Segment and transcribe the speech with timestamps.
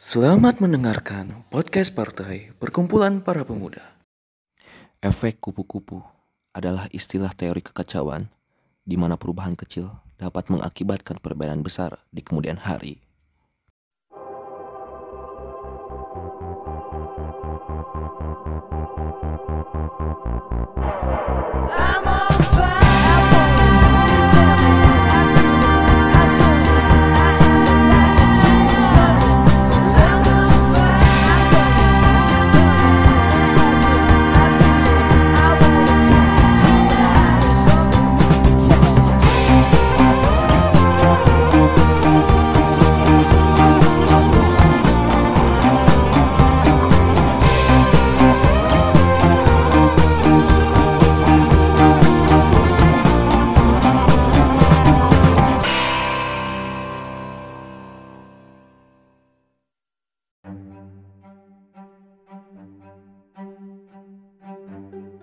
[0.00, 3.84] Selamat mendengarkan podcast partai Perkumpulan Para Pemuda.
[4.96, 6.00] Efek kupu-kupu
[6.56, 8.32] adalah istilah teori kekacauan
[8.80, 13.04] di mana perubahan kecil dapat mengakibatkan perbedaan besar di kemudian hari.
[21.76, 22.29] I'm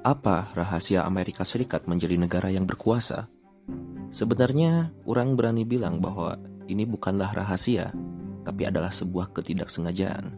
[0.08, 3.28] Apa rahasia Amerika Serikat menjadi negara yang berkuasa?
[4.08, 7.92] Sebenarnya, orang berani bilang bahwa ini bukanlah rahasia,
[8.48, 10.32] tapi adalah sebuah ketidaksengajaan.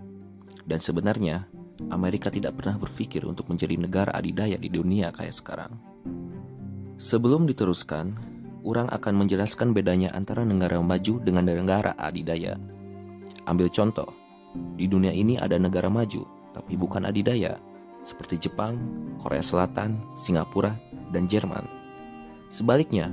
[0.65, 1.45] Dan sebenarnya,
[1.93, 5.77] Amerika tidak pernah berpikir untuk menjadi negara adidaya di dunia kayak sekarang.
[6.97, 8.17] Sebelum diteruskan,
[8.65, 12.57] orang akan menjelaskan bedanya antara negara maju dengan negara adidaya.
[13.45, 14.17] Ambil contoh,
[14.73, 16.25] di dunia ini ada negara maju,
[16.57, 17.61] tapi bukan adidaya,
[18.03, 18.79] seperti Jepang,
[19.19, 20.75] Korea Selatan, Singapura,
[21.11, 21.65] dan Jerman.
[22.49, 23.11] Sebaliknya,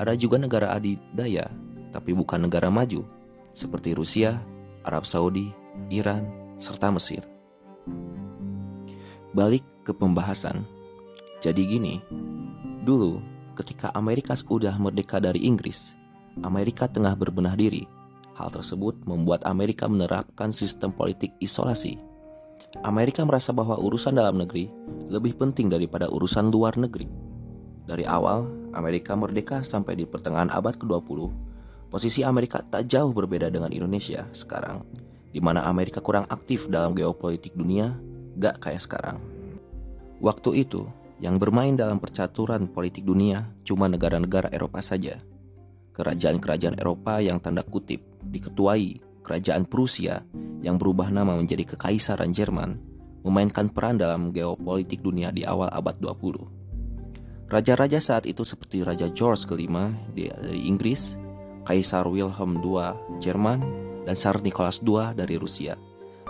[0.00, 1.46] ada juga negara adidaya,
[1.94, 3.04] tapi bukan negara maju,
[3.52, 4.40] seperti Rusia,
[4.82, 5.52] Arab Saudi,
[5.92, 6.26] Iran,
[6.58, 7.22] serta Mesir.
[9.32, 10.64] Balik ke pembahasan.
[11.40, 11.94] Jadi gini,
[12.84, 13.22] dulu
[13.56, 15.94] ketika Amerika sudah merdeka dari Inggris,
[16.40, 17.84] Amerika tengah berbenah diri.
[18.32, 22.11] Hal tersebut membuat Amerika menerapkan sistem politik isolasi
[22.80, 24.72] Amerika merasa bahwa urusan dalam negeri
[25.12, 27.04] lebih penting daripada urusan luar negeri.
[27.84, 31.28] Dari awal, Amerika merdeka sampai di pertengahan abad ke-20,
[31.92, 34.88] posisi Amerika tak jauh berbeda dengan Indonesia sekarang,
[35.28, 37.92] di mana Amerika kurang aktif dalam geopolitik dunia,
[38.40, 39.20] gak kayak sekarang.
[40.24, 40.88] Waktu itu,
[41.20, 45.20] yang bermain dalam percaturan politik dunia cuma negara-negara Eropa saja.
[45.92, 50.26] Kerajaan-kerajaan Eropa yang tanda kutip diketuai kerajaan Prusia
[50.62, 52.78] yang berubah nama menjadi Kekaisaran Jerman,
[53.22, 57.50] memainkan peran dalam geopolitik dunia di awal abad 20.
[57.50, 61.20] Raja-raja saat itu seperti Raja George kelima dari Inggris,
[61.68, 62.80] Kaisar Wilhelm II
[63.20, 63.60] Jerman,
[64.02, 65.78] dan Tsar Nicholas II dari Rusia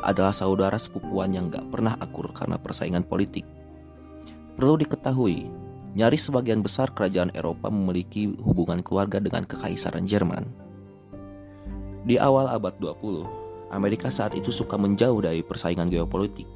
[0.02, 3.46] adalah saudara sepupuan yang gak pernah akur karena persaingan politik.
[4.58, 5.46] Perlu diketahui,
[5.94, 10.44] nyaris sebagian besar kerajaan Eropa memiliki hubungan keluarga dengan Kekaisaran Jerman.
[12.02, 16.50] Di awal abad 20, Amerika saat itu suka menjauh dari persaingan geopolitik.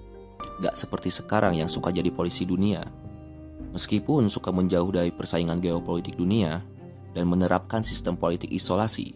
[0.59, 2.83] Gak seperti sekarang yang suka jadi polisi dunia.
[3.71, 6.67] Meskipun suka menjauh dari persaingan geopolitik dunia
[7.15, 9.15] dan menerapkan sistem politik isolasi,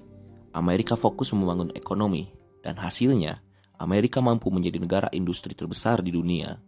[0.54, 2.30] Amerika fokus membangun ekonomi
[2.62, 3.42] dan hasilnya
[3.82, 6.62] Amerika mampu menjadi negara industri terbesar di dunia.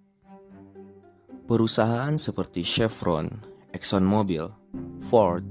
[1.47, 3.31] Perusahaan seperti Chevron,
[3.71, 4.51] ExxonMobil,
[5.07, 5.45] Ford,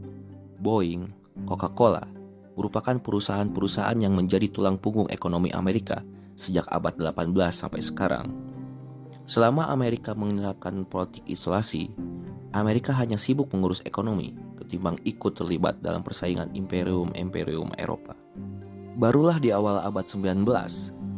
[0.59, 1.13] Boeing,
[1.47, 2.20] Coca-Cola
[2.55, 6.03] merupakan perusahaan-perusahaan yang menjadi tulang punggung ekonomi Amerika
[6.35, 8.25] sejak abad 18 sampai sekarang.
[9.29, 11.93] Selama Amerika menerapkan politik isolasi,
[12.51, 18.15] Amerika hanya sibuk mengurus ekonomi ketimbang ikut terlibat dalam persaingan imperium-imperium Eropa.
[18.95, 20.43] Barulah di awal abad 19,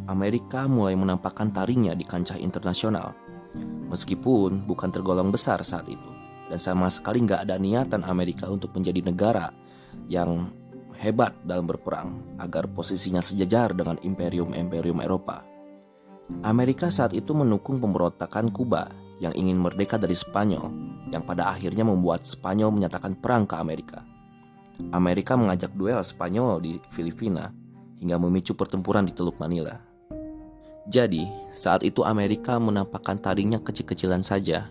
[0.06, 3.14] Amerika mulai menampakkan taringnya di kancah internasional.
[3.90, 6.10] Meskipun bukan tergolong besar saat itu,
[6.50, 9.50] dan sama sekali nggak ada niatan Amerika untuk menjadi negara
[10.10, 10.50] yang
[11.04, 15.44] hebat dalam berperang agar posisinya sejajar dengan imperium-imperium Eropa.
[16.40, 18.88] Amerika saat itu mendukung pemberontakan Kuba
[19.20, 20.72] yang ingin merdeka dari Spanyol,
[21.12, 24.00] yang pada akhirnya membuat Spanyol menyatakan perang ke Amerika.
[24.90, 27.52] Amerika mengajak duel Spanyol di Filipina
[28.00, 29.76] hingga memicu pertempuran di Teluk Manila.
[30.88, 34.68] Jadi, saat itu Amerika menampakkan taringnya kecil-kecilan saja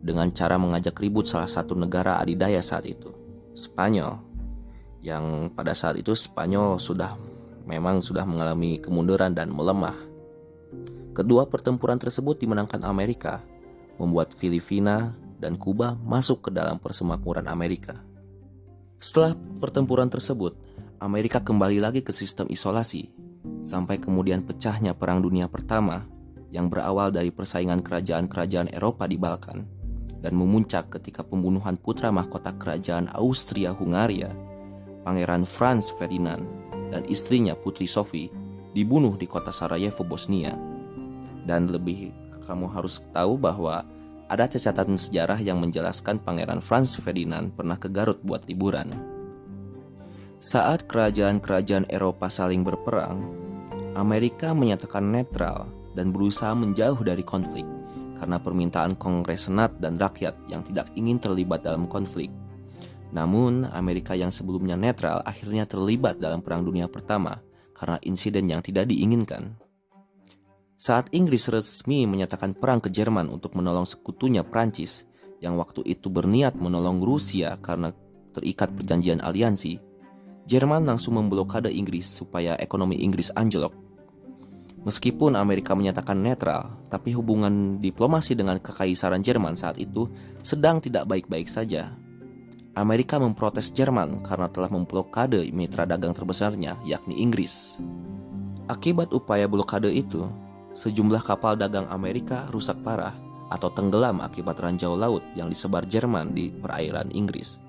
[0.00, 3.12] dengan cara mengajak ribut salah satu negara adidaya saat itu,
[3.52, 4.31] Spanyol
[5.02, 7.18] yang pada saat itu Spanyol sudah
[7.66, 9.98] memang sudah mengalami kemunduran dan melemah.
[11.12, 13.44] Kedua pertempuran tersebut dimenangkan Amerika,
[14.00, 18.00] membuat Filipina dan Kuba masuk ke dalam persemakmuran Amerika.
[19.02, 20.54] Setelah pertempuran tersebut,
[21.02, 23.10] Amerika kembali lagi ke sistem isolasi,
[23.66, 26.06] sampai kemudian pecahnya Perang Dunia Pertama
[26.54, 29.66] yang berawal dari persaingan kerajaan-kerajaan Eropa di Balkan
[30.22, 34.51] dan memuncak ketika pembunuhan putra mahkota kerajaan Austria-Hungaria
[35.02, 36.46] Pangeran Franz Ferdinand
[36.94, 38.30] dan istrinya Putri Sophie
[38.72, 40.56] dibunuh di kota Sarajevo, Bosnia.
[41.42, 42.14] Dan lebih
[42.46, 43.82] kamu harus tahu bahwa
[44.32, 48.88] ada catatan sejarah yang menjelaskan Pangeran Franz Ferdinand pernah ke Garut buat liburan.
[50.42, 53.22] Saat kerajaan-kerajaan Eropa saling berperang,
[53.94, 57.68] Amerika menyatakan netral dan berusaha menjauh dari konflik
[58.18, 62.30] karena permintaan Kongres Senat dan rakyat yang tidak ingin terlibat dalam konflik.
[63.12, 67.44] Namun, Amerika yang sebelumnya netral akhirnya terlibat dalam Perang Dunia Pertama
[67.76, 69.56] karena insiden yang tidak diinginkan.
[70.82, 75.06] Saat Inggris resmi menyatakan perang ke Jerman untuk menolong sekutunya Prancis
[75.38, 77.94] yang waktu itu berniat menolong Rusia karena
[78.34, 79.78] terikat perjanjian aliansi,
[80.42, 83.70] Jerman langsung memblokade Inggris supaya ekonomi Inggris anjlok.
[84.82, 90.10] Meskipun Amerika menyatakan netral, tapi hubungan diplomasi dengan kekaisaran Jerman saat itu
[90.42, 91.94] sedang tidak baik-baik saja.
[92.72, 97.76] Amerika memprotes Jerman karena telah memblokade mitra dagang terbesarnya, yakni Inggris.
[98.64, 100.24] Akibat upaya blokade itu,
[100.72, 103.12] sejumlah kapal dagang Amerika rusak parah
[103.52, 107.60] atau tenggelam akibat ranjau laut yang disebar Jerman di perairan Inggris.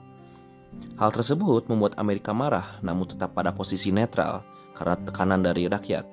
[0.96, 4.40] Hal tersebut membuat Amerika marah namun tetap pada posisi netral
[4.72, 6.08] karena tekanan dari rakyat.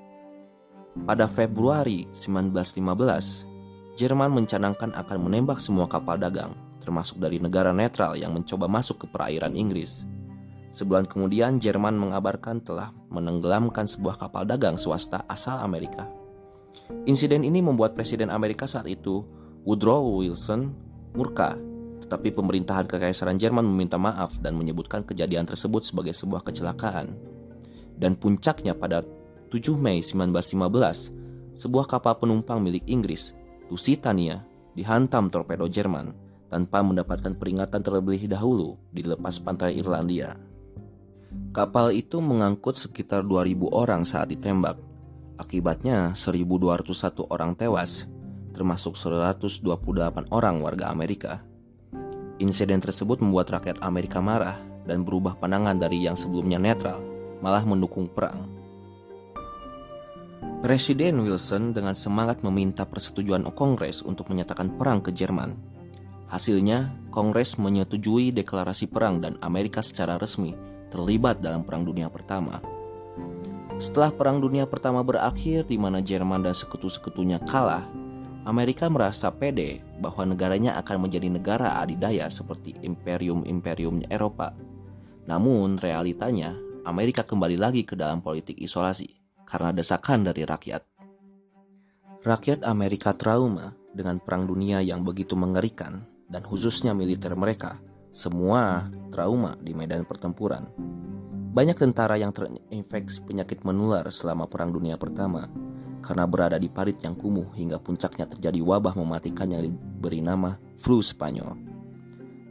[1.07, 6.51] Pada Februari 1915, Jerman mencanangkan akan menembak semua kapal dagang,
[6.91, 10.03] termasuk dari negara netral yang mencoba masuk ke perairan Inggris.
[10.75, 16.11] Sebulan kemudian, Jerman mengabarkan telah menenggelamkan sebuah kapal dagang swasta asal Amerika.
[17.07, 19.23] Insiden ini membuat Presiden Amerika saat itu,
[19.63, 20.75] Woodrow Wilson,
[21.15, 21.55] murka
[22.11, 27.15] tetapi pemerintahan kekaisaran Jerman meminta maaf dan menyebutkan kejadian tersebut sebagai sebuah kecelakaan.
[27.95, 29.07] Dan puncaknya pada
[29.47, 33.31] 7 Mei 1915, sebuah kapal penumpang milik Inggris,
[33.71, 34.43] Lusitania,
[34.75, 40.35] dihantam torpedo Jerman tanpa mendapatkan peringatan terlebih dahulu di lepas pantai Irlandia.
[41.55, 44.77] Kapal itu mengangkut sekitar 2000 orang saat ditembak.
[45.39, 48.11] Akibatnya 1201 orang tewas,
[48.53, 49.63] termasuk 128
[50.35, 51.47] orang warga Amerika.
[52.43, 56.99] Insiden tersebut membuat rakyat Amerika marah dan berubah pandangan dari yang sebelumnya netral,
[57.39, 58.61] malah mendukung perang.
[60.61, 65.70] Presiden Wilson dengan semangat meminta persetujuan Kongres untuk menyatakan perang ke Jerman.
[66.31, 70.55] Hasilnya, Kongres menyetujui deklarasi perang dan Amerika secara resmi
[70.95, 72.63] terlibat dalam Perang Dunia Pertama.
[73.83, 77.83] Setelah Perang Dunia Pertama berakhir di mana Jerman dan sekutu-sekutunya kalah,
[78.47, 84.55] Amerika merasa pede bahwa negaranya akan menjadi negara adidaya seperti imperium-imperiumnya Eropa.
[85.27, 86.55] Namun realitanya,
[86.87, 90.83] Amerika kembali lagi ke dalam politik isolasi karena desakan dari rakyat.
[92.23, 97.83] Rakyat Amerika trauma dengan perang dunia yang begitu mengerikan dan khususnya militer mereka,
[98.15, 100.71] semua trauma di medan pertempuran.
[101.51, 105.51] Banyak tentara yang terinfeksi penyakit menular selama Perang Dunia Pertama
[106.01, 111.03] karena berada di parit yang kumuh hingga puncaknya terjadi wabah mematikan yang diberi nama flu
[111.03, 111.59] Spanyol.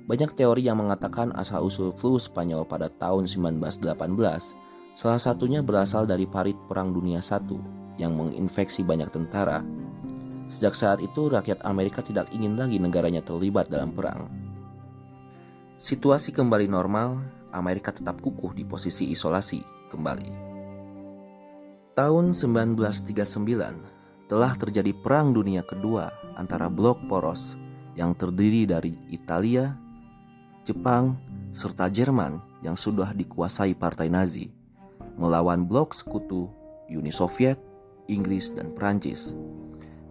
[0.06, 3.88] Banyak teori yang mengatakan asal-usul flu Spanyol pada tahun 1918
[4.98, 7.58] salah satunya berasal dari parit Perang Dunia I
[8.02, 9.62] yang menginfeksi banyak tentara.
[10.50, 14.26] Sejak saat itu rakyat Amerika tidak ingin lagi negaranya terlibat dalam perang.
[15.78, 17.22] Situasi kembali normal,
[17.54, 19.62] Amerika tetap kukuh di posisi isolasi
[19.94, 20.50] kembali.
[21.94, 27.54] Tahun 1939 telah terjadi Perang Dunia Kedua antara blok poros
[27.94, 29.78] yang terdiri dari Italia,
[30.66, 31.16] Jepang,
[31.54, 34.60] serta Jerman yang sudah dikuasai partai Nazi
[35.20, 36.48] melawan blok sekutu
[36.88, 37.60] Uni Soviet,
[38.08, 39.36] Inggris, dan Prancis.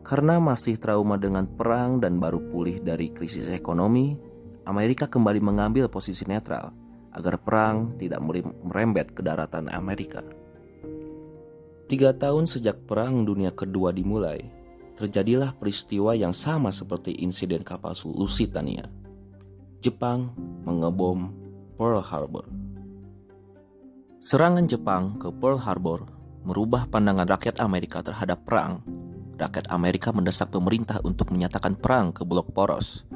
[0.08, 4.16] Karena masih trauma dengan perang dan baru pulih dari krisis ekonomi,
[4.64, 6.72] Amerika kembali mengambil posisi netral
[7.12, 8.24] agar perang tidak
[8.64, 10.24] merembet ke daratan Amerika.
[11.92, 14.44] Tiga tahun sejak Perang Dunia Kedua dimulai,
[14.96, 18.88] terjadilah peristiwa yang sama seperti insiden kapal Lusitania.
[19.84, 20.32] Jepang
[20.64, 21.36] mengebom
[21.76, 22.48] Pearl Harbor.
[24.24, 26.08] Serangan Jepang ke Pearl Harbor
[26.48, 28.97] merubah pandangan rakyat Amerika terhadap perang.
[29.38, 33.06] Rakyat Amerika mendesak pemerintah untuk menyatakan perang ke blok poros.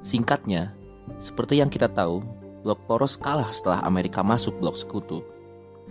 [0.00, 0.72] Singkatnya,
[1.20, 2.24] seperti yang kita tahu,
[2.64, 5.20] blok poros kalah setelah Amerika masuk blok sekutu.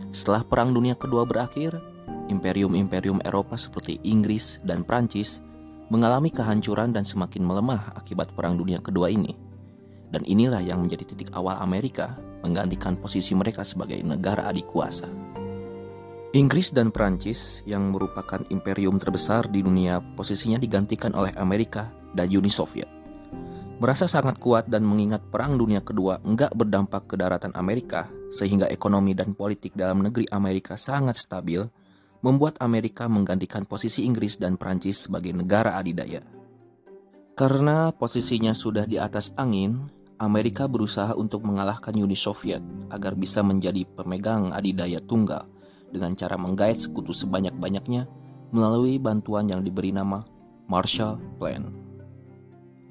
[0.10, 1.78] Setelah Perang Dunia Kedua berakhir,
[2.34, 5.40] imperium-imperium Eropa seperti Inggris dan Prancis
[5.94, 9.38] mengalami kehancuran dan semakin melemah akibat Perang Dunia Kedua ini.
[10.10, 15.06] Dan inilah yang menjadi titik awal Amerika menggantikan posisi mereka sebagai negara adik kuasa.
[16.36, 22.52] Inggris dan Prancis yang merupakan imperium terbesar di dunia posisinya digantikan oleh Amerika dan Uni
[22.52, 22.92] Soviet.
[23.80, 29.16] Merasa sangat kuat dan mengingat Perang Dunia Kedua enggak berdampak ke daratan Amerika, sehingga ekonomi
[29.16, 31.64] dan politik dalam negeri Amerika sangat stabil,
[32.20, 36.20] membuat Amerika menggantikan posisi Inggris dan Prancis sebagai negara adidaya.
[37.32, 39.88] Karena posisinya sudah di atas angin,
[40.20, 42.60] Amerika berusaha untuk mengalahkan Uni Soviet
[42.92, 45.55] agar bisa menjadi pemegang adidaya tunggal
[45.96, 48.04] dengan cara menggait sekutu sebanyak-banyaknya
[48.52, 50.28] melalui bantuan yang diberi nama
[50.68, 51.72] Marshall Plan.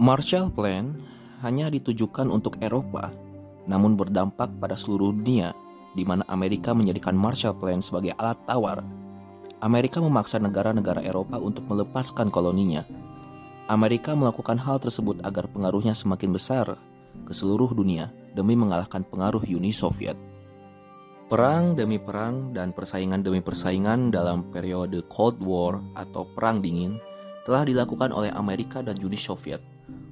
[0.00, 0.96] Marshall Plan
[1.44, 3.12] hanya ditujukan untuk Eropa,
[3.68, 5.52] namun berdampak pada seluruh dunia,
[5.92, 8.80] di mana Amerika menjadikan Marshall Plan sebagai alat tawar.
[9.60, 12.84] Amerika memaksa negara-negara Eropa untuk melepaskan koloninya.
[13.70, 16.76] Amerika melakukan hal tersebut agar pengaruhnya semakin besar
[17.24, 20.33] ke seluruh dunia demi mengalahkan pengaruh Uni Soviet.
[21.24, 27.00] Perang demi perang dan persaingan demi persaingan dalam periode Cold War atau Perang Dingin
[27.48, 29.64] telah dilakukan oleh Amerika dan Uni Soviet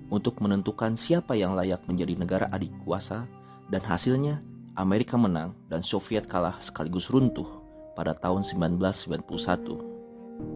[0.08, 3.28] untuk menentukan siapa yang layak menjadi negara adik kuasa
[3.68, 4.40] dan hasilnya
[4.72, 7.60] Amerika menang dan Soviet kalah sekaligus runtuh
[7.92, 9.28] pada tahun 1991.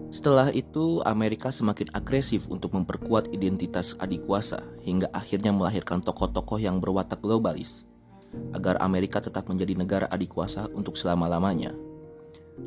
[0.09, 6.81] Setelah itu, Amerika semakin agresif untuk memperkuat identitas adik kuasa hingga akhirnya melahirkan tokoh-tokoh yang
[6.81, 7.85] berwatak globalis
[8.55, 11.75] agar Amerika tetap menjadi negara adik kuasa untuk selama-lamanya.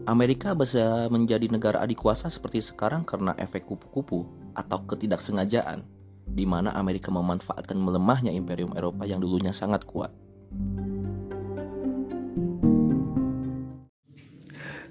[0.05, 5.81] Amerika bisa menjadi negara adik kuasa seperti sekarang karena efek kupu-kupu atau ketidaksengajaan,
[6.29, 10.13] di mana Amerika memanfaatkan melemahnya Imperium Eropa yang dulunya sangat kuat.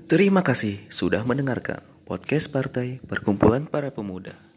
[0.09, 4.48] Terima kasih sudah mendengarkan podcast Partai Perkumpulan Para Pemuda.